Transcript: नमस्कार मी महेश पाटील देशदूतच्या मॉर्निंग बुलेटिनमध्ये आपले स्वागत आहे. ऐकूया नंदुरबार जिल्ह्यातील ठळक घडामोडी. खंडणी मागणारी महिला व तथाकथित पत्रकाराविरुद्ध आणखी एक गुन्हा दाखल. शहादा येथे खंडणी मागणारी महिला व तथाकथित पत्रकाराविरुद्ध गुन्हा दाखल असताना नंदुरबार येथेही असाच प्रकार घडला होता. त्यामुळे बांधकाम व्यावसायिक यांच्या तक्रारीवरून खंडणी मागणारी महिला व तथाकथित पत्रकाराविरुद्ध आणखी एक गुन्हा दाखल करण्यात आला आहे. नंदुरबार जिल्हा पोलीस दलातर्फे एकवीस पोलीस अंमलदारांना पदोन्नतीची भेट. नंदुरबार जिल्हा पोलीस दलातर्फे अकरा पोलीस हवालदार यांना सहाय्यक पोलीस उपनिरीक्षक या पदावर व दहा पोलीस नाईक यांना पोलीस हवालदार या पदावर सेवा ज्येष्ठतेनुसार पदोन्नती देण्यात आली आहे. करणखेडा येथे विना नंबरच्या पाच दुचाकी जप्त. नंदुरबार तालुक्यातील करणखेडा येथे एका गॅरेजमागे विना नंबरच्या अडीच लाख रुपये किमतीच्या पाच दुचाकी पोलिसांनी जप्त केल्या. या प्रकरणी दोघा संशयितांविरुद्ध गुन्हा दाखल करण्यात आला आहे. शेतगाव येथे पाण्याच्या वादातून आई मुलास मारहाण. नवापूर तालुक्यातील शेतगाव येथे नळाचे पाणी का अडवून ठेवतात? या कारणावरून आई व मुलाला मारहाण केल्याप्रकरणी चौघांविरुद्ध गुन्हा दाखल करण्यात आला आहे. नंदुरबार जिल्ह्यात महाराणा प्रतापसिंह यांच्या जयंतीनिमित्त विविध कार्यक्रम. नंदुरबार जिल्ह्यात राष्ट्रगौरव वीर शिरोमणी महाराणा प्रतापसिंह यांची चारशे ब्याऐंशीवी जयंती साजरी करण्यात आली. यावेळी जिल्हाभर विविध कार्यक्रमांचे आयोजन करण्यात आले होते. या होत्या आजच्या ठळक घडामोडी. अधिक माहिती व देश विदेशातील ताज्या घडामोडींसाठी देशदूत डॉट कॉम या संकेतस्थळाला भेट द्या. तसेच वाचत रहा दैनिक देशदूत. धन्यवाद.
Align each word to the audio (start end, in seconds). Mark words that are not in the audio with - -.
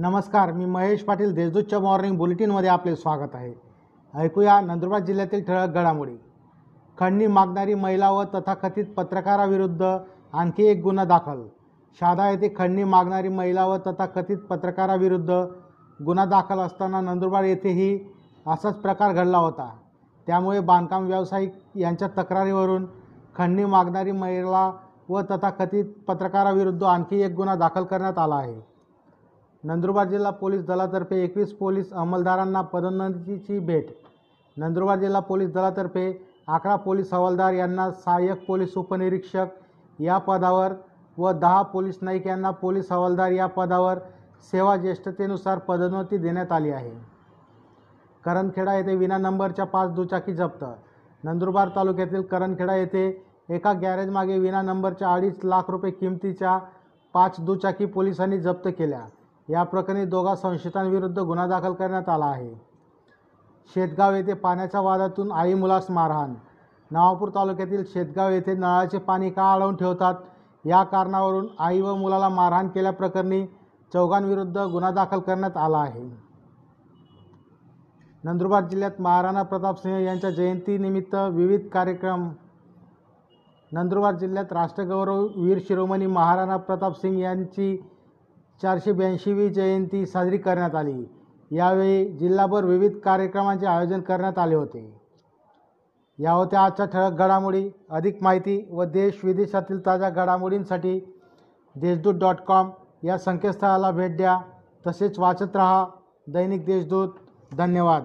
नमस्कार 0.00 0.52
मी 0.52 0.64
महेश 0.64 1.02
पाटील 1.04 1.34
देशदूतच्या 1.34 1.78
मॉर्निंग 1.80 2.16
बुलेटिनमध्ये 2.16 2.68
आपले 2.68 2.96
स्वागत 2.96 3.34
आहे. 3.34 3.52
ऐकूया 4.14 4.60
नंदुरबार 4.60 5.00
जिल्ह्यातील 5.00 5.42
ठळक 5.44 5.68
घडामोडी. 5.68 6.14
खंडणी 6.98 7.26
मागणारी 7.26 7.74
महिला 7.74 8.10
व 8.10 8.22
तथाकथित 8.24 8.84
पत्रकाराविरुद्ध 8.96 9.96
आणखी 10.32 10.66
एक 10.66 10.82
गुन्हा 10.82 11.04
दाखल. 11.04 11.42
शहादा 12.00 12.30
येथे 12.30 12.54
खंडणी 12.56 12.84
मागणारी 12.84 13.28
महिला 13.28 13.66
व 13.66 13.76
तथाकथित 13.76 14.36
पत्रकाराविरुद्ध 14.36 15.30
गुन्हा 16.06 16.24
दाखल 16.24 16.58
असताना 16.58 17.00
नंदुरबार 17.00 17.42
येथेही 17.42 18.14
असाच 18.46 18.74
प्रकार 18.74 19.12
घडला 19.12 19.38
होता. 19.38 19.70
त्यामुळे 20.26 20.60
बांधकाम 20.60 21.06
व्यावसायिक 21.06 21.52
यांच्या 21.74 22.08
तक्रारीवरून 22.08 22.86
खंडणी 23.36 23.64
मागणारी 23.64 24.12
महिला 24.12 24.72
व 25.08 25.20
तथाकथित 25.20 25.84
पत्रकाराविरुद्ध 26.08 26.84
आणखी 26.84 27.22
एक 27.22 27.34
गुन्हा 27.34 27.54
दाखल 27.54 27.84
करण्यात 27.84 28.18
आला 28.18 28.34
आहे. 28.34 28.69
नंदुरबार 29.64 30.06
जिल्हा 30.08 30.30
पोलीस 30.30 30.64
दलातर्फे 30.66 31.22
एकवीस 31.22 31.52
पोलीस 31.52 31.92
अंमलदारांना 31.92 32.60
पदोन्नतीची 32.62 33.58
भेट. 33.58 33.88
नंदुरबार 34.56 34.98
जिल्हा 34.98 35.20
पोलीस 35.20 35.52
दलातर्फे 35.54 36.04
अकरा 36.48 36.76
पोलीस 36.76 37.12
हवालदार 37.14 37.52
यांना 37.54 37.90
सहाय्यक 37.90 38.46
पोलीस 38.46 38.76
उपनिरीक्षक 38.76 40.00
या 40.00 40.18
पदावर 40.18 40.72
व 41.18 41.32
दहा 41.32 41.60
पोलीस 41.62 41.98
नाईक 42.02 42.26
यांना 42.26 42.50
पोलीस 42.50 42.92
हवालदार 42.92 43.32
या 43.32 43.46
पदावर 43.46 43.98
सेवा 44.52 44.76
ज्येष्ठतेनुसार 44.76 45.58
पदोन्नती 45.58 46.18
देण्यात 46.18 46.52
आली 46.52 46.70
आहे. 46.70 46.90
करणखेडा 48.24 48.74
येथे 48.74 48.94
विना 48.96 49.18
नंबरच्या 49.18 49.64
पाच 49.64 49.94
दुचाकी 49.94 50.34
जप्त. 50.34 50.64
नंदुरबार 51.24 51.68
तालुक्यातील 51.76 52.22
करणखेडा 52.22 52.76
येथे 52.76 53.06
एका 53.48 53.72
गॅरेजमागे 53.72 54.38
विना 54.38 54.62
नंबरच्या 54.62 55.14
अडीच 55.14 55.44
लाख 55.44 55.70
रुपये 55.70 55.90
किमतीच्या 55.90 56.58
पाच 57.14 57.36
दुचाकी 57.40 57.84
पोलिसांनी 57.84 58.38
जप्त 58.40 58.68
केल्या. 58.78 59.06
या 59.50 59.62
प्रकरणी 59.62 60.04
दोघा 60.04 60.34
संशयितांविरुद्ध 60.34 61.18
गुन्हा 61.18 61.46
दाखल 61.46 61.72
करण्यात 61.72 62.08
आला 62.08 62.24
आहे. 62.24 62.54
शेतगाव 63.74 64.14
येथे 64.14 64.34
पाण्याच्या 64.34 64.80
वादातून 64.80 65.32
आई 65.32 65.54
मुलास 65.54 65.90
मारहाण. 65.90 66.34
नवापूर 66.90 67.28
तालुक्यातील 67.28 67.84
शेतगाव 67.84 68.30
येथे 68.30 68.54
नळाचे 68.54 68.98
पाणी 68.98 69.30
का 69.30 69.52
अडवून 69.52 69.76
ठेवतात? 69.76 70.14
या 70.64 70.82
कारणावरून 70.82 71.46
आई 71.58 71.80
व 71.80 71.94
मुलाला 71.94 72.28
मारहाण 72.28 72.68
केल्याप्रकरणी 72.68 73.46
चौघांविरुद्ध 73.92 74.58
गुन्हा 74.58 74.90
दाखल 74.90 75.18
करण्यात 75.18 75.56
आला 75.56 75.78
आहे. 75.78 76.30
नंदुरबार 78.24 78.68
जिल्ह्यात 78.68 79.00
महाराणा 79.00 79.42
प्रतापसिंह 79.42 80.00
यांच्या 80.00 80.30
जयंतीनिमित्त 80.30 81.14
विविध 81.14 81.68
कार्यक्रम. 81.68 82.28
नंदुरबार 83.72 84.14
जिल्ह्यात 84.14 84.52
राष्ट्रगौरव 84.52 85.26
वीर 85.36 85.58
शिरोमणी 85.68 86.06
महाराणा 86.06 86.56
प्रतापसिंह 86.56 87.18
यांची 87.18 87.90
चारशे 88.62 88.92
ब्याऐंशीवी 88.92 89.48
जयंती 89.48 90.06
साजरी 90.06 90.38
करण्यात 90.38 90.74
आली. 90.74 91.04
यावेळी 91.50 92.04
जिल्हाभर 92.12 92.64
विविध 92.64 92.96
कार्यक्रमांचे 92.96 93.66
आयोजन 93.66 94.00
करण्यात 94.00 94.38
आले 94.38 94.54
होते. 94.54 95.00
या 96.18 96.32
होत्या 96.32 96.60
आजच्या 96.60 96.86
ठळक 96.86 97.12
घडामोडी. 97.12 97.70
अधिक 97.90 98.22
माहिती 98.22 98.68
व 98.72 98.84
देश 98.84 99.20
विदेशातील 99.24 99.86
ताज्या 99.86 100.10
घडामोडींसाठी 100.10 101.14
देशदूत 101.76 102.14
डॉट 102.14 102.36
कॉम 102.36 102.70
या 103.02 103.18
संकेतस्थळाला 103.18 103.90
भेट 103.90 104.16
द्या. 104.16 104.40
तसेच 104.86 105.18
वाचत 105.18 105.56
रहा 105.56 105.86
दैनिक 106.32 106.64
देशदूत. 106.64 107.08
धन्यवाद. 107.58 108.04